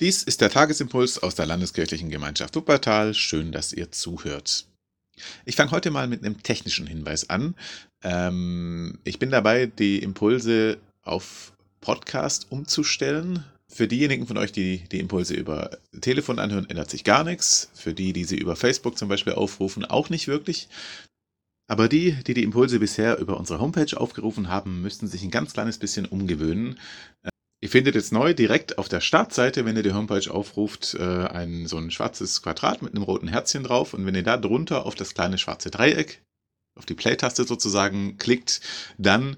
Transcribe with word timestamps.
Dies 0.00 0.22
ist 0.22 0.40
der 0.40 0.48
Tagesimpuls 0.48 1.22
aus 1.22 1.34
der 1.34 1.44
Landeskirchlichen 1.44 2.08
Gemeinschaft 2.08 2.56
Wuppertal. 2.56 3.12
Schön, 3.12 3.52
dass 3.52 3.74
ihr 3.74 3.92
zuhört. 3.92 4.64
Ich 5.44 5.56
fange 5.56 5.72
heute 5.72 5.90
mal 5.90 6.08
mit 6.08 6.24
einem 6.24 6.42
technischen 6.42 6.86
Hinweis 6.86 7.28
an. 7.28 7.54
Ähm, 8.02 8.98
ich 9.04 9.18
bin 9.18 9.30
dabei, 9.30 9.66
die 9.66 9.98
Impulse 9.98 10.78
auf 11.02 11.52
Podcast 11.82 12.46
umzustellen. 12.48 13.44
Für 13.68 13.88
diejenigen 13.88 14.26
von 14.26 14.38
euch, 14.38 14.52
die 14.52 14.88
die 14.90 15.00
Impulse 15.00 15.34
über 15.34 15.76
Telefon 16.00 16.38
anhören, 16.38 16.70
ändert 16.70 16.88
sich 16.88 17.04
gar 17.04 17.22
nichts. 17.22 17.68
Für 17.74 17.92
die, 17.92 18.14
die 18.14 18.24
sie 18.24 18.38
über 18.38 18.56
Facebook 18.56 18.96
zum 18.96 19.10
Beispiel 19.10 19.34
aufrufen, 19.34 19.84
auch 19.84 20.08
nicht 20.08 20.28
wirklich. 20.28 20.70
Aber 21.68 21.90
die, 21.90 22.12
die 22.24 22.32
die 22.32 22.42
Impulse 22.42 22.78
bisher 22.80 23.18
über 23.18 23.36
unsere 23.36 23.60
Homepage 23.60 24.00
aufgerufen 24.00 24.48
haben, 24.48 24.80
müssten 24.80 25.08
sich 25.08 25.22
ein 25.22 25.30
ganz 25.30 25.52
kleines 25.52 25.76
bisschen 25.76 26.06
umgewöhnen. 26.06 26.78
Ihr 27.62 27.68
findet 27.68 27.94
jetzt 27.94 28.12
neu 28.12 28.32
direkt 28.32 28.78
auf 28.78 28.88
der 28.88 29.02
Startseite, 29.02 29.66
wenn 29.66 29.76
ihr 29.76 29.82
die 29.82 29.92
Homepage 29.92 30.30
aufruft, 30.32 30.94
äh, 30.94 31.02
ein 31.02 31.66
so 31.66 31.76
ein 31.76 31.90
schwarzes 31.90 32.40
Quadrat 32.40 32.80
mit 32.80 32.94
einem 32.94 33.02
roten 33.02 33.28
Herzchen 33.28 33.64
drauf. 33.64 33.92
Und 33.92 34.06
wenn 34.06 34.14
ihr 34.14 34.22
da 34.22 34.38
drunter 34.38 34.86
auf 34.86 34.94
das 34.94 35.12
kleine 35.12 35.36
schwarze 35.36 35.70
Dreieck, 35.70 36.22
auf 36.78 36.86
die 36.86 36.94
Play-Taste 36.94 37.44
sozusagen 37.44 38.16
klickt, 38.16 38.62
dann 38.96 39.36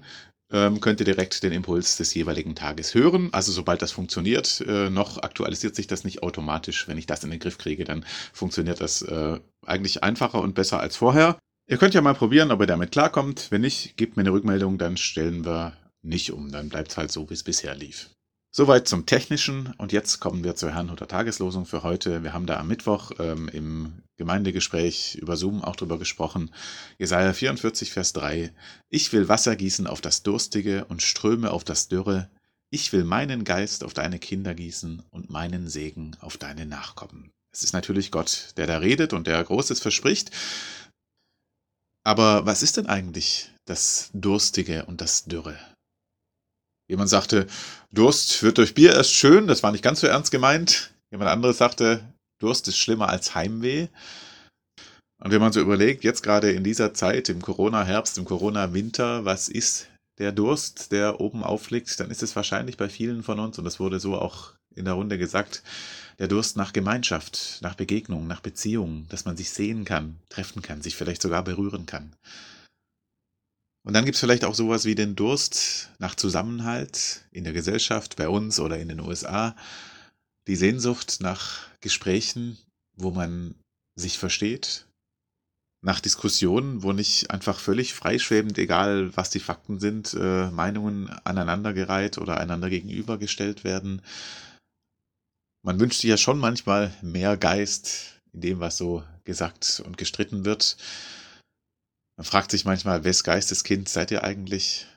ähm, 0.53 0.79
könnt 0.79 1.01
ihr 1.01 1.05
direkt 1.05 1.43
den 1.43 1.51
Impuls 1.51 1.97
des 1.97 2.13
jeweiligen 2.13 2.55
Tages 2.55 2.93
hören. 2.93 3.29
Also 3.33 3.51
sobald 3.51 3.81
das 3.81 3.91
funktioniert, 3.91 4.61
äh, 4.61 4.89
noch 4.89 5.17
aktualisiert 5.21 5.75
sich 5.75 5.87
das 5.87 6.05
nicht 6.05 6.23
automatisch. 6.23 6.87
Wenn 6.87 6.97
ich 6.97 7.07
das 7.07 7.25
in 7.25 7.31
den 7.31 7.39
Griff 7.39 7.57
kriege, 7.57 7.83
dann 7.83 8.05
funktioniert 8.31 8.79
das 8.79 9.01
äh, 9.01 9.39
eigentlich 9.65 10.03
einfacher 10.03 10.39
und 10.39 10.55
besser 10.55 10.79
als 10.79 10.95
vorher. 10.95 11.37
Ihr 11.67 11.77
könnt 11.77 11.93
ja 11.93 12.01
mal 12.01 12.13
probieren, 12.13 12.51
ob 12.51 12.61
ihr 12.61 12.67
damit 12.67 12.91
klarkommt. 12.91 13.47
Wenn 13.49 13.61
nicht, 13.61 13.97
gebt 13.97 14.15
mir 14.15 14.21
eine 14.21 14.31
Rückmeldung, 14.31 14.77
dann 14.77 14.95
stellen 14.95 15.43
wir 15.43 15.73
nicht 16.03 16.31
um. 16.31 16.51
Dann 16.51 16.69
bleibt 16.69 16.91
es 16.91 16.97
halt 16.97 17.11
so, 17.11 17.29
wie 17.29 17.33
es 17.33 17.43
bisher 17.43 17.73
lief. 17.73 18.09
Soweit 18.55 18.87
zum 18.87 19.07
Technischen 19.07 19.73
und 19.79 19.91
jetzt 19.91 20.19
kommen 20.19 20.43
wir 20.43 20.55
zur 20.55 20.69
Herrnhuter 20.69 21.07
Tageslosung 21.07 21.65
für 21.65 21.81
heute. 21.81 22.21
Wir 22.21 22.33
haben 22.33 22.45
da 22.45 22.59
am 22.59 22.67
Mittwoch 22.67 23.09
ähm, 23.17 23.47
im 23.47 24.03
Gemeindegespräch 24.17 25.15
über 25.15 25.37
Zoom 25.37 25.63
auch 25.63 25.75
drüber 25.75 25.97
gesprochen. 25.97 26.53
Jesaja 26.99 27.33
44, 27.33 27.91
Vers 27.91 28.13
3. 28.13 28.53
Ich 28.89 29.11
will 29.11 29.27
Wasser 29.27 29.55
gießen 29.55 29.87
auf 29.87 30.01
das 30.01 30.21
Durstige 30.21 30.85
und 30.85 31.01
Ströme 31.01 31.49
auf 31.49 31.63
das 31.63 31.87
Dürre. 31.87 32.29
Ich 32.69 32.93
will 32.93 33.05
meinen 33.05 33.43
Geist 33.43 33.83
auf 33.83 33.95
deine 33.95 34.19
Kinder 34.19 34.53
gießen 34.53 35.01
und 35.09 35.31
meinen 35.31 35.67
Segen 35.67 36.15
auf 36.19 36.37
deine 36.37 36.67
Nachkommen. 36.67 37.31
Es 37.51 37.63
ist 37.63 37.73
natürlich 37.73 38.11
Gott, 38.11 38.53
der 38.57 38.67
da 38.67 38.77
redet 38.77 39.13
und 39.13 39.25
der 39.25 39.43
Großes 39.43 39.79
verspricht. 39.79 40.29
Aber 42.03 42.45
was 42.45 42.61
ist 42.61 42.77
denn 42.77 42.85
eigentlich 42.85 43.51
das 43.65 44.11
Durstige 44.13 44.85
und 44.85 45.01
das 45.01 45.25
Dürre? 45.25 45.57
Jemand 46.87 47.09
sagte, 47.09 47.47
Durst 47.91 48.43
wird 48.43 48.57
durch 48.57 48.73
Bier 48.73 48.93
erst 48.93 49.13
schön, 49.13 49.47
das 49.47 49.63
war 49.63 49.71
nicht 49.71 49.83
ganz 49.83 50.01
so 50.01 50.07
ernst 50.07 50.31
gemeint. 50.31 50.93
Jemand 51.11 51.29
anderes 51.29 51.57
sagte, 51.57 52.03
Durst 52.39 52.67
ist 52.67 52.77
schlimmer 52.77 53.09
als 53.09 53.35
Heimweh. 53.35 53.87
Und 55.23 55.31
wenn 55.31 55.39
man 55.39 55.53
so 55.53 55.61
überlegt, 55.61 56.03
jetzt 56.03 56.23
gerade 56.23 56.51
in 56.51 56.63
dieser 56.63 56.93
Zeit, 56.93 57.29
im 57.29 57.41
Corona-Herbst, 57.41 58.17
im 58.17 58.25
Corona-Winter, 58.25 59.23
was 59.23 59.47
ist 59.47 59.87
der 60.17 60.31
Durst, 60.31 60.91
der 60.91 61.21
oben 61.21 61.43
aufliegt, 61.43 61.99
dann 61.99 62.11
ist 62.11 62.21
es 62.21 62.35
wahrscheinlich 62.35 62.77
bei 62.77 62.89
vielen 62.89 63.23
von 63.23 63.39
uns, 63.39 63.57
und 63.57 63.63
das 63.63 63.79
wurde 63.79 63.99
so 63.99 64.17
auch 64.17 64.51
in 64.75 64.85
der 64.85 64.95
Runde 64.95 65.17
gesagt, 65.17 65.63
der 66.19 66.27
Durst 66.27 66.57
nach 66.57 66.73
Gemeinschaft, 66.73 67.59
nach 67.61 67.75
Begegnung, 67.75 68.27
nach 68.27 68.41
Beziehung, 68.41 69.07
dass 69.09 69.25
man 69.25 69.37
sich 69.37 69.51
sehen 69.51 69.85
kann, 69.85 70.19
treffen 70.29 70.61
kann, 70.61 70.81
sich 70.81 70.95
vielleicht 70.95 71.21
sogar 71.21 71.43
berühren 71.43 71.85
kann. 71.85 72.13
Und 73.85 73.93
dann 73.93 74.05
gibt 74.05 74.15
es 74.15 74.21
vielleicht 74.21 74.45
auch 74.45 74.55
sowas 74.55 74.85
wie 74.85 74.95
den 74.95 75.15
Durst 75.15 75.89
nach 75.99 76.15
Zusammenhalt 76.15 77.25
in 77.31 77.43
der 77.43 77.53
Gesellschaft, 77.53 78.15
bei 78.15 78.29
uns 78.29 78.59
oder 78.59 78.79
in 78.79 78.87
den 78.87 79.01
USA. 79.01 79.55
Die 80.47 80.55
Sehnsucht 80.55 81.17
nach 81.19 81.67
Gesprächen, 81.81 82.57
wo 82.95 83.11
man 83.11 83.55
sich 83.95 84.17
versteht. 84.17 84.85
Nach 85.81 85.99
Diskussionen, 85.99 86.81
wo 86.81 86.93
nicht 86.93 87.29
einfach 87.29 87.59
völlig 87.59 87.93
freischwebend, 87.93 88.57
egal 88.57 89.15
was 89.17 89.29
die 89.29 89.41
Fakten 89.41 89.81
sind, 89.81 90.13
äh, 90.13 90.49
Meinungen 90.49 91.09
aneinandergereiht 91.25 92.17
oder 92.17 92.39
einander 92.39 92.69
gegenübergestellt 92.69 93.65
werden. 93.65 94.01
Man 95.61 95.81
wünscht 95.81 95.99
sich 95.99 96.09
ja 96.09 96.17
schon 96.17 96.39
manchmal 96.39 96.93
mehr 97.01 97.35
Geist 97.35 98.21
in 98.31 98.39
dem, 98.39 98.59
was 98.61 98.77
so 98.77 99.03
gesagt 99.25 99.83
und 99.85 99.97
gestritten 99.97 100.45
wird. 100.45 100.77
Man 102.17 102.25
fragt 102.25 102.51
sich 102.51 102.65
manchmal, 102.65 103.03
wes 103.03 103.23
Geisteskind 103.23 103.89
seid 103.89 104.11
ihr 104.11 104.23
eigentlich? 104.23 104.87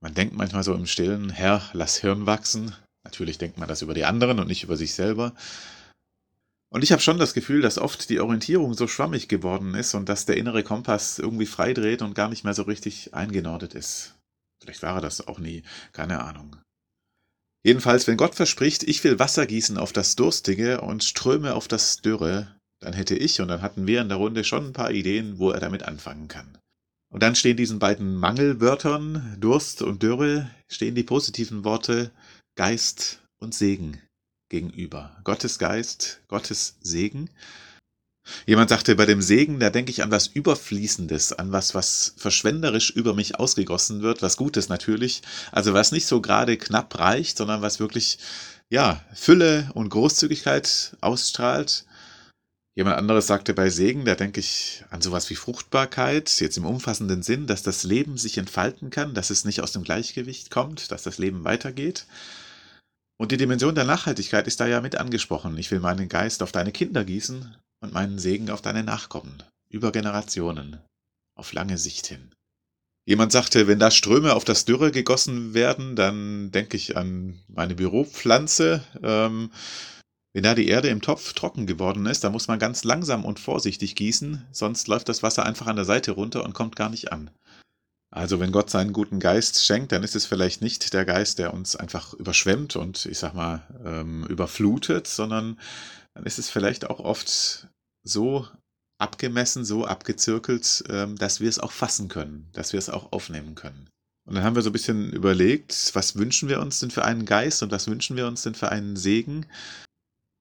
Man 0.00 0.14
denkt 0.14 0.34
manchmal 0.34 0.64
so 0.64 0.74
im 0.74 0.86
Stillen, 0.86 1.30
Herr, 1.30 1.68
lass 1.72 1.98
Hirn 1.98 2.26
wachsen. 2.26 2.74
Natürlich 3.04 3.38
denkt 3.38 3.58
man 3.58 3.68
das 3.68 3.82
über 3.82 3.94
die 3.94 4.04
anderen 4.04 4.40
und 4.40 4.48
nicht 4.48 4.64
über 4.64 4.76
sich 4.76 4.94
selber. 4.94 5.34
Und 6.72 6.82
ich 6.82 6.92
habe 6.92 7.02
schon 7.02 7.18
das 7.18 7.34
Gefühl, 7.34 7.62
dass 7.62 7.78
oft 7.78 8.08
die 8.10 8.20
Orientierung 8.20 8.74
so 8.74 8.86
schwammig 8.86 9.28
geworden 9.28 9.74
ist 9.74 9.94
und 9.94 10.08
dass 10.08 10.24
der 10.24 10.36
innere 10.36 10.62
Kompass 10.62 11.18
irgendwie 11.18 11.46
freidreht 11.46 12.02
und 12.02 12.14
gar 12.14 12.28
nicht 12.28 12.44
mehr 12.44 12.54
so 12.54 12.62
richtig 12.62 13.12
eingenordet 13.12 13.74
ist. 13.74 14.14
Vielleicht 14.62 14.82
war 14.82 14.96
er 14.96 15.00
das 15.00 15.26
auch 15.26 15.38
nie, 15.38 15.62
keine 15.92 16.22
Ahnung. 16.22 16.56
Jedenfalls, 17.62 18.06
wenn 18.06 18.16
Gott 18.16 18.36
verspricht, 18.36 18.84
ich 18.84 19.02
will 19.04 19.18
Wasser 19.18 19.46
gießen 19.46 19.78
auf 19.78 19.92
das 19.92 20.16
Durstige 20.16 20.80
und 20.80 21.04
Ströme 21.04 21.54
auf 21.54 21.68
das 21.68 22.00
Dürre, 22.00 22.56
dann 22.80 22.92
hätte 22.92 23.14
ich 23.14 23.40
und 23.40 23.48
dann 23.48 23.62
hatten 23.62 23.86
wir 23.86 24.00
in 24.00 24.08
der 24.08 24.18
Runde 24.18 24.44
schon 24.44 24.68
ein 24.68 24.72
paar 24.72 24.90
Ideen, 24.90 25.38
wo 25.38 25.50
er 25.50 25.60
damit 25.60 25.82
anfangen 25.82 26.28
kann. 26.28 26.58
Und 27.12 27.22
dann 27.22 27.34
stehen 27.34 27.56
diesen 27.56 27.78
beiden 27.78 28.14
Mangelwörtern, 28.16 29.36
Durst 29.38 29.82
und 29.82 30.02
Dürre, 30.02 30.50
stehen 30.68 30.94
die 30.94 31.02
positiven 31.02 31.64
Worte 31.64 32.10
Geist 32.56 33.20
und 33.38 33.54
Segen 33.54 34.00
gegenüber. 34.48 35.16
Gottes 35.24 35.58
Geist, 35.58 36.20
Gottes 36.28 36.76
Segen. 36.80 37.30
Jemand 38.46 38.70
sagte, 38.70 38.94
bei 38.94 39.06
dem 39.06 39.22
Segen, 39.22 39.58
da 39.60 39.70
denke 39.70 39.90
ich 39.90 40.02
an 40.02 40.10
was 40.10 40.28
Überfließendes, 40.28 41.32
an 41.32 41.52
was, 41.52 41.74
was 41.74 42.14
verschwenderisch 42.16 42.90
über 42.90 43.14
mich 43.14 43.38
ausgegossen 43.38 44.02
wird, 44.02 44.22
was 44.22 44.36
Gutes 44.36 44.68
natürlich. 44.68 45.22
Also 45.52 45.74
was 45.74 45.90
nicht 45.90 46.06
so 46.06 46.20
gerade 46.20 46.56
knapp 46.56 46.98
reicht, 46.98 47.38
sondern 47.38 47.62
was 47.62 47.80
wirklich, 47.80 48.18
ja, 48.68 49.04
Fülle 49.14 49.70
und 49.74 49.88
Großzügigkeit 49.88 50.96
ausstrahlt. 51.00 51.84
Jemand 52.80 52.96
anderes 52.96 53.26
sagte 53.26 53.52
bei 53.52 53.68
Segen, 53.68 54.06
da 54.06 54.14
denke 54.14 54.40
ich 54.40 54.86
an 54.88 55.02
sowas 55.02 55.28
wie 55.28 55.34
Fruchtbarkeit, 55.34 56.40
jetzt 56.40 56.56
im 56.56 56.64
umfassenden 56.64 57.22
Sinn, 57.22 57.46
dass 57.46 57.62
das 57.62 57.84
Leben 57.84 58.16
sich 58.16 58.38
entfalten 58.38 58.88
kann, 58.88 59.12
dass 59.12 59.28
es 59.28 59.44
nicht 59.44 59.60
aus 59.60 59.72
dem 59.72 59.82
Gleichgewicht 59.82 60.50
kommt, 60.50 60.90
dass 60.90 61.02
das 61.02 61.18
Leben 61.18 61.44
weitergeht. 61.44 62.06
Und 63.18 63.32
die 63.32 63.36
Dimension 63.36 63.74
der 63.74 63.84
Nachhaltigkeit 63.84 64.46
ist 64.46 64.60
da 64.60 64.66
ja 64.66 64.80
mit 64.80 64.96
angesprochen. 64.96 65.58
Ich 65.58 65.70
will 65.70 65.80
meinen 65.80 66.08
Geist 66.08 66.42
auf 66.42 66.52
deine 66.52 66.72
Kinder 66.72 67.04
gießen 67.04 67.54
und 67.82 67.92
meinen 67.92 68.18
Segen 68.18 68.48
auf 68.48 68.62
deine 68.62 68.82
Nachkommen, 68.82 69.42
über 69.70 69.92
Generationen, 69.92 70.78
auf 71.36 71.52
lange 71.52 71.76
Sicht 71.76 72.06
hin. 72.06 72.32
Jemand 73.06 73.30
sagte, 73.30 73.66
wenn 73.66 73.78
da 73.78 73.90
Ströme 73.90 74.32
auf 74.32 74.46
das 74.46 74.64
Dürre 74.64 74.90
gegossen 74.90 75.52
werden, 75.52 75.96
dann 75.96 76.50
denke 76.50 76.78
ich 76.78 76.96
an 76.96 77.40
meine 77.46 77.74
Büropflanze. 77.74 78.82
Ähm, 79.02 79.50
wenn 80.32 80.42
da 80.44 80.54
die 80.54 80.68
Erde 80.68 80.88
im 80.88 81.02
Topf 81.02 81.32
trocken 81.32 81.66
geworden 81.66 82.06
ist, 82.06 82.22
dann 82.22 82.32
muss 82.32 82.48
man 82.48 82.58
ganz 82.58 82.84
langsam 82.84 83.24
und 83.24 83.40
vorsichtig 83.40 83.96
gießen, 83.96 84.46
sonst 84.52 84.86
läuft 84.88 85.08
das 85.08 85.22
Wasser 85.22 85.44
einfach 85.44 85.66
an 85.66 85.76
der 85.76 85.84
Seite 85.84 86.12
runter 86.12 86.44
und 86.44 86.52
kommt 86.52 86.76
gar 86.76 86.88
nicht 86.88 87.12
an. 87.12 87.30
Also 88.12 88.40
wenn 88.40 88.50
Gott 88.50 88.70
seinen 88.70 88.92
guten 88.92 89.20
Geist 89.20 89.64
schenkt, 89.64 89.92
dann 89.92 90.02
ist 90.02 90.16
es 90.16 90.26
vielleicht 90.26 90.62
nicht 90.62 90.92
der 90.92 91.04
Geist, 91.04 91.38
der 91.38 91.54
uns 91.54 91.76
einfach 91.76 92.12
überschwemmt 92.14 92.74
und 92.74 93.06
ich 93.06 93.18
sag 93.18 93.34
mal 93.34 93.62
ähm, 93.84 94.26
überflutet, 94.26 95.06
sondern 95.06 95.58
dann 96.14 96.24
ist 96.24 96.38
es 96.38 96.50
vielleicht 96.50 96.90
auch 96.90 96.98
oft 96.98 97.68
so 98.02 98.48
abgemessen, 98.98 99.64
so 99.64 99.86
abgezirkelt, 99.86 100.84
ähm, 100.88 101.16
dass 101.16 101.40
wir 101.40 101.48
es 101.48 101.60
auch 101.60 101.72
fassen 101.72 102.08
können, 102.08 102.48
dass 102.52 102.72
wir 102.72 102.78
es 102.78 102.90
auch 102.90 103.12
aufnehmen 103.12 103.54
können. 103.54 103.88
Und 104.26 104.34
dann 104.34 104.44
haben 104.44 104.54
wir 104.56 104.62
so 104.62 104.70
ein 104.70 104.74
bisschen 104.74 105.12
überlegt, 105.12 105.90
was 105.94 106.16
wünschen 106.16 106.48
wir 106.48 106.60
uns 106.60 106.80
denn 106.80 106.90
für 106.90 107.04
einen 107.04 107.24
Geist 107.24 107.62
und 107.62 107.70
was 107.70 107.86
wünschen 107.86 108.16
wir 108.16 108.26
uns 108.26 108.42
denn 108.42 108.54
für 108.54 108.70
einen 108.70 108.96
Segen? 108.96 109.46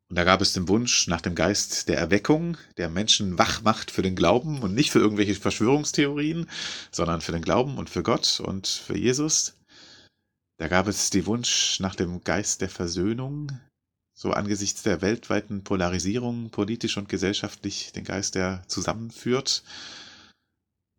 Und 0.10 0.16
da 0.16 0.24
gab 0.24 0.42
es 0.42 0.54
den 0.54 0.68
Wunsch 0.68 1.08
nach 1.08 1.22
dem 1.22 1.36
Geist 1.36 1.88
der 1.88 2.00
Erweckung, 2.00 2.58
der 2.78 2.90
Menschen 2.90 3.38
wach 3.38 3.62
macht 3.62 3.92
für 3.92 4.02
den 4.02 4.16
Glauben 4.16 4.64
und 4.64 4.74
nicht 4.74 4.90
für 4.90 5.00
irgendwelche 5.00 5.36
Verschwörungstheorien, 5.36 6.50
sondern 6.92 7.22
für 7.22 7.32
den 7.32 7.44
Glauben 7.44 7.78
und 7.78 7.92
für 7.92 8.02
Gott 8.02 8.40
und 8.40 8.68
für 8.68 8.98
Jesus. 8.98 9.56
Da 10.58 10.68
gab 10.68 10.88
es 10.88 11.12
den 11.12 11.28
Wunsch 11.28 11.80
nach 11.80 11.96
dem 11.96 12.24
Geist 12.24 12.62
der 12.62 12.70
Versöhnung, 12.70 13.52
so 14.16 14.32
angesichts 14.32 14.82
der 14.82 15.02
weltweiten 15.02 15.64
Polarisierung, 15.64 16.50
politisch 16.50 16.98
und 16.98 17.08
gesellschaftlich, 17.08 17.92
den 17.94 18.04
Geist, 18.04 18.34
der 18.34 18.64
zusammenführt, 18.68 19.64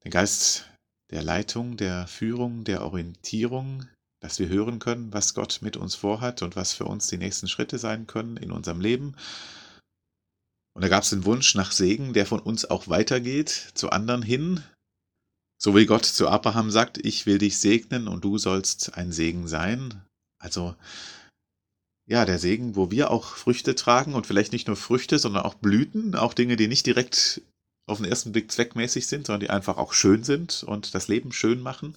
den 0.05 0.13
Geist 0.13 0.71
der 1.11 1.25
Leitung, 1.25 1.77
der 1.77 2.07
Führung, 2.07 2.63
der 2.63 2.83
Orientierung, 2.83 3.87
dass 4.21 4.39
wir 4.39 4.49
hören 4.49 4.79
können, 4.79 5.13
was 5.13 5.35
Gott 5.35 5.61
mit 5.63 5.77
uns 5.77 5.95
vorhat 5.95 6.43
und 6.43 6.57
was 6.57 6.73
für 6.73 6.85
uns 6.85 7.07
die 7.07 7.19
nächsten 7.19 7.49
Schritte 7.49 7.79
sein 7.79 8.07
können 8.07 8.37
in 8.37 8.53
unserem 8.53 8.81
Leben. 8.81 9.17
Und 10.75 10.83
da 10.83 10.89
gab 10.89 11.03
es 11.03 11.11
den 11.11 11.25
Wunsch 11.25 11.55
nach 11.55 11.73
Segen, 11.73 12.13
der 12.13 12.27
von 12.27 12.39
uns 12.39 12.65
auch 12.65 12.89
weitergeht, 12.89 13.73
zu 13.75 13.91
anderen 13.91 14.23
hin. 14.23 14.63
So 15.59 15.75
wie 15.75 15.87
Gott 15.87 16.05
zu 16.05 16.29
Abraham 16.29 16.71
sagt, 16.71 16.99
ich 16.99 17.27
will 17.27 17.39
dich 17.39 17.59
segnen 17.59 18.09
und 18.09 18.25
du 18.25 18.39
sollst 18.39 18.95
ein 18.95 19.13
Segen 19.13 19.49
sein. 19.49 20.03
Also 20.39 20.75
ja, 22.07 22.25
der 22.25 22.39
Segen, 22.39 22.77
wo 22.77 22.91
wir 22.91 23.11
auch 23.11 23.37
Früchte 23.37 23.75
tragen 23.75 24.15
und 24.15 24.27
vielleicht 24.27 24.53
nicht 24.53 24.67
nur 24.67 24.77
Früchte, 24.77 25.19
sondern 25.19 25.45
auch 25.45 25.55
Blüten, 25.55 26.15
auch 26.15 26.35
Dinge, 26.35 26.57
die 26.57 26.67
nicht 26.67 26.87
direkt 26.87 27.43
auf 27.87 27.99
den 27.99 28.07
ersten 28.07 28.33
Blick 28.33 28.51
zweckmäßig 28.51 29.07
sind, 29.07 29.27
sondern 29.27 29.41
die 29.41 29.51
einfach 29.51 29.77
auch 29.77 29.93
schön 29.93 30.25
sind 30.25 30.63
und 30.63 30.95
das 30.95 31.09
Leben 31.09 31.33
schön 31.33 31.61
machen. 31.61 31.97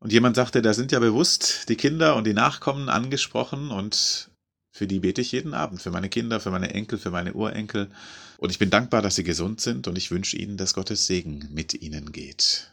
Und 0.00 0.12
jemand 0.12 0.36
sagte, 0.36 0.62
da 0.62 0.74
sind 0.74 0.92
ja 0.92 1.00
bewusst 1.00 1.68
die 1.68 1.76
Kinder 1.76 2.14
und 2.16 2.24
die 2.26 2.34
Nachkommen 2.34 2.88
angesprochen 2.88 3.70
und 3.70 4.30
für 4.72 4.86
die 4.86 5.00
bete 5.00 5.20
ich 5.20 5.32
jeden 5.32 5.54
Abend, 5.54 5.82
für 5.82 5.90
meine 5.90 6.08
Kinder, 6.08 6.38
für 6.38 6.52
meine 6.52 6.72
Enkel, 6.72 6.98
für 6.98 7.10
meine 7.10 7.34
Urenkel. 7.34 7.90
Und 8.36 8.50
ich 8.50 8.60
bin 8.60 8.70
dankbar, 8.70 9.02
dass 9.02 9.16
sie 9.16 9.24
gesund 9.24 9.60
sind 9.60 9.88
und 9.88 9.98
ich 9.98 10.12
wünsche 10.12 10.36
ihnen, 10.36 10.56
dass 10.56 10.74
Gottes 10.74 11.06
Segen 11.06 11.48
mit 11.50 11.74
ihnen 11.74 12.12
geht. 12.12 12.72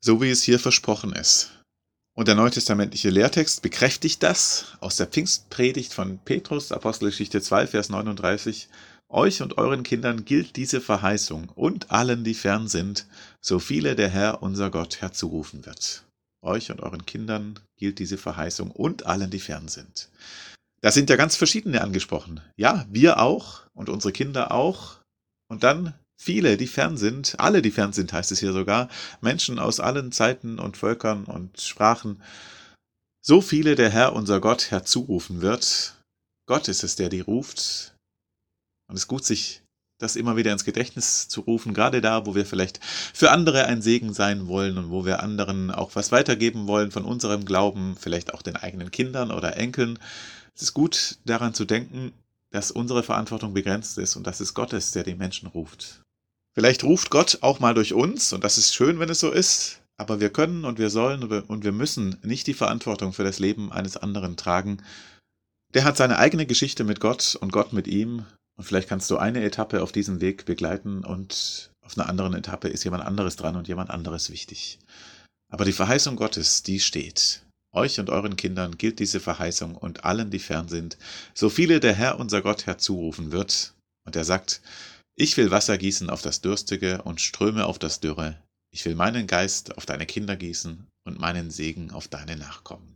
So 0.00 0.20
wie 0.20 0.30
es 0.30 0.42
hier 0.42 0.58
versprochen 0.58 1.12
ist. 1.12 1.52
Und 2.16 2.26
der 2.26 2.34
neutestamentliche 2.34 3.10
Lehrtext 3.10 3.62
bekräftigt 3.62 4.22
das 4.24 4.76
aus 4.80 4.96
der 4.96 5.06
Pfingstpredigt 5.06 5.94
von 5.94 6.18
Petrus, 6.18 6.72
Apostelgeschichte 6.72 7.40
2, 7.40 7.68
Vers 7.68 7.90
39. 7.90 8.68
Euch 9.08 9.42
und 9.42 9.58
euren 9.58 9.84
Kindern 9.84 10.24
gilt 10.24 10.56
diese 10.56 10.80
Verheißung 10.80 11.48
und 11.50 11.92
allen, 11.92 12.24
die 12.24 12.34
fern 12.34 12.66
sind, 12.66 13.06
so 13.40 13.60
viele 13.60 13.94
der 13.94 14.08
Herr 14.08 14.42
unser 14.42 14.70
Gott 14.70 15.00
herzurufen 15.00 15.64
wird. 15.64 16.04
Euch 16.42 16.70
und 16.70 16.80
euren 16.80 17.04
Kindern 17.04 17.60
gilt 17.76 17.98
diese 17.98 18.16
Verheißung 18.16 18.70
und 18.70 19.06
allen, 19.06 19.30
die 19.30 19.40
fern 19.40 19.68
sind. 19.68 20.08
Da 20.80 20.90
sind 20.90 21.10
ja 21.10 21.16
ganz 21.16 21.36
verschiedene 21.36 21.82
angesprochen. 21.82 22.40
Ja, 22.56 22.86
wir 22.88 23.20
auch 23.20 23.66
und 23.74 23.88
unsere 23.88 24.12
Kinder 24.12 24.52
auch. 24.52 24.98
Und 25.48 25.62
dann 25.62 25.94
viele, 26.16 26.56
die 26.56 26.66
fern 26.66 26.96
sind, 26.96 27.38
alle, 27.38 27.60
die 27.60 27.70
fern 27.70 27.92
sind, 27.92 28.12
heißt 28.12 28.32
es 28.32 28.40
hier 28.40 28.52
sogar, 28.52 28.88
Menschen 29.20 29.58
aus 29.58 29.80
allen 29.80 30.12
Zeiten 30.12 30.58
und 30.58 30.76
Völkern 30.76 31.24
und 31.24 31.60
Sprachen. 31.60 32.22
So 33.20 33.42
viele 33.42 33.74
der 33.74 33.90
Herr 33.90 34.14
unser 34.14 34.40
Gott 34.40 34.70
herzurufen 34.70 35.42
wird. 35.42 35.94
Gott 36.46 36.68
ist 36.68 36.82
es, 36.82 36.96
der 36.96 37.10
die 37.10 37.20
ruft. 37.20 37.94
Und 38.88 38.96
es 38.96 39.06
gut, 39.06 39.24
sich 39.24 39.59
das 40.00 40.16
immer 40.16 40.36
wieder 40.36 40.52
ins 40.52 40.64
Gedächtnis 40.64 41.28
zu 41.28 41.42
rufen, 41.42 41.74
gerade 41.74 42.00
da, 42.00 42.26
wo 42.26 42.34
wir 42.34 42.46
vielleicht 42.46 42.80
für 42.82 43.30
andere 43.30 43.66
ein 43.66 43.82
Segen 43.82 44.12
sein 44.12 44.48
wollen 44.48 44.78
und 44.78 44.90
wo 44.90 45.04
wir 45.04 45.22
anderen 45.22 45.70
auch 45.70 45.94
was 45.94 46.10
weitergeben 46.10 46.66
wollen 46.66 46.90
von 46.90 47.04
unserem 47.04 47.44
Glauben, 47.44 47.96
vielleicht 48.00 48.34
auch 48.34 48.42
den 48.42 48.56
eigenen 48.56 48.90
Kindern 48.90 49.30
oder 49.30 49.56
Enkeln. 49.56 49.98
Es 50.56 50.62
ist 50.62 50.74
gut 50.74 51.18
daran 51.26 51.54
zu 51.54 51.64
denken, 51.64 52.12
dass 52.50 52.70
unsere 52.70 53.02
Verantwortung 53.02 53.52
begrenzt 53.54 53.98
ist 53.98 54.16
und 54.16 54.26
dass 54.26 54.40
es 54.40 54.54
Gott 54.54 54.72
ist, 54.72 54.94
der 54.94 55.04
die 55.04 55.14
Menschen 55.14 55.46
ruft. 55.46 56.00
Vielleicht 56.54 56.82
ruft 56.82 57.10
Gott 57.10 57.38
auch 57.42 57.60
mal 57.60 57.74
durch 57.74 57.92
uns 57.92 58.32
und 58.32 58.42
das 58.42 58.58
ist 58.58 58.74
schön, 58.74 58.98
wenn 58.98 59.10
es 59.10 59.20
so 59.20 59.30
ist, 59.30 59.80
aber 59.98 60.18
wir 60.18 60.30
können 60.30 60.64
und 60.64 60.78
wir 60.78 60.88
sollen 60.88 61.22
und 61.22 61.62
wir 61.62 61.72
müssen 61.72 62.16
nicht 62.22 62.46
die 62.46 62.54
Verantwortung 62.54 63.12
für 63.12 63.22
das 63.22 63.38
Leben 63.38 63.70
eines 63.70 63.98
anderen 63.98 64.36
tragen. 64.36 64.82
Der 65.74 65.84
hat 65.84 65.98
seine 65.98 66.18
eigene 66.18 66.46
Geschichte 66.46 66.84
mit 66.84 67.00
Gott 67.00 67.36
und 67.38 67.52
Gott 67.52 67.72
mit 67.74 67.86
ihm 67.86 68.24
und 68.60 68.64
vielleicht 68.64 68.90
kannst 68.90 69.10
du 69.10 69.16
eine 69.16 69.42
Etappe 69.42 69.82
auf 69.82 69.90
diesem 69.90 70.20
Weg 70.20 70.44
begleiten 70.44 71.02
und 71.02 71.70
auf 71.80 71.96
einer 71.96 72.10
anderen 72.10 72.34
Etappe 72.34 72.68
ist 72.68 72.84
jemand 72.84 73.02
anderes 73.02 73.36
dran 73.36 73.56
und 73.56 73.68
jemand 73.68 73.88
anderes 73.88 74.28
wichtig. 74.28 74.78
Aber 75.50 75.64
die 75.64 75.72
Verheißung 75.72 76.14
Gottes, 76.14 76.62
die 76.62 76.78
steht. 76.78 77.42
Euch 77.74 77.98
und 77.98 78.10
euren 78.10 78.36
Kindern 78.36 78.76
gilt 78.76 78.98
diese 78.98 79.18
Verheißung 79.18 79.76
und 79.76 80.04
allen, 80.04 80.30
die 80.30 80.38
fern 80.38 80.68
sind, 80.68 80.98
so 81.32 81.48
viele 81.48 81.80
der 81.80 81.94
Herr 81.94 82.20
unser 82.20 82.42
Gott 82.42 82.66
herzurufen 82.66 83.32
wird. 83.32 83.72
Und 84.06 84.14
er 84.14 84.24
sagt, 84.24 84.60
ich 85.16 85.38
will 85.38 85.50
Wasser 85.50 85.78
gießen 85.78 86.10
auf 86.10 86.20
das 86.20 86.42
Durstige 86.42 87.00
und 87.00 87.22
Ströme 87.22 87.64
auf 87.64 87.78
das 87.78 88.00
Dürre. 88.00 88.42
Ich 88.74 88.84
will 88.84 88.94
meinen 88.94 89.26
Geist 89.26 89.78
auf 89.78 89.86
deine 89.86 90.04
Kinder 90.04 90.36
gießen 90.36 90.86
und 91.06 91.18
meinen 91.18 91.50
Segen 91.50 91.92
auf 91.92 92.08
deine 92.08 92.36
Nachkommen. 92.36 92.94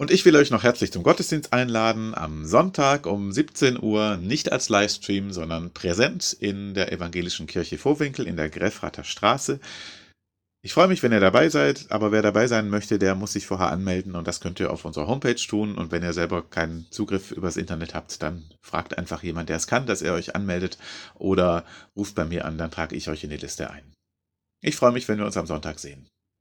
Und 0.00 0.10
ich 0.10 0.24
will 0.24 0.34
euch 0.34 0.50
noch 0.50 0.62
herzlich 0.62 0.92
zum 0.92 1.02
Gottesdienst 1.02 1.52
einladen 1.52 2.14
am 2.14 2.46
Sonntag 2.46 3.04
um 3.04 3.32
17 3.32 3.78
Uhr, 3.78 4.16
nicht 4.16 4.50
als 4.50 4.70
Livestream, 4.70 5.30
sondern 5.30 5.74
präsent 5.74 6.32
in 6.32 6.72
der 6.72 6.90
Evangelischen 6.90 7.46
Kirche 7.46 7.76
Vorwinkel 7.76 8.26
in 8.26 8.38
der 8.38 8.48
Greffrater 8.48 9.04
Straße. 9.04 9.60
Ich 10.62 10.72
freue 10.72 10.88
mich, 10.88 11.02
wenn 11.02 11.12
ihr 11.12 11.20
dabei 11.20 11.50
seid, 11.50 11.90
aber 11.90 12.12
wer 12.12 12.22
dabei 12.22 12.46
sein 12.46 12.70
möchte, 12.70 12.98
der 12.98 13.14
muss 13.14 13.34
sich 13.34 13.46
vorher 13.46 13.70
anmelden 13.70 14.14
und 14.14 14.26
das 14.26 14.40
könnt 14.40 14.58
ihr 14.58 14.72
auf 14.72 14.86
unserer 14.86 15.06
Homepage 15.06 15.34
tun. 15.34 15.76
Und 15.76 15.92
wenn 15.92 16.02
ihr 16.02 16.14
selber 16.14 16.48
keinen 16.48 16.86
Zugriff 16.90 17.30
übers 17.30 17.58
Internet 17.58 17.94
habt, 17.94 18.22
dann 18.22 18.46
fragt 18.62 18.96
einfach 18.96 19.22
jemand, 19.22 19.50
der 19.50 19.58
es 19.58 19.66
kann, 19.66 19.84
dass 19.84 20.00
er 20.00 20.14
euch 20.14 20.34
anmeldet 20.34 20.78
oder 21.16 21.66
ruft 21.94 22.14
bei 22.14 22.24
mir 22.24 22.46
an, 22.46 22.56
dann 22.56 22.70
trage 22.70 22.96
ich 22.96 23.10
euch 23.10 23.22
in 23.22 23.28
die 23.28 23.36
Liste 23.36 23.68
ein. 23.68 23.92
Ich 24.62 24.76
freue 24.76 24.92
mich, 24.92 25.06
wenn 25.08 25.18
wir 25.18 25.26
uns 25.26 25.36
am 25.36 25.46
Sonntag 25.46 25.78
sehen. 25.78 26.08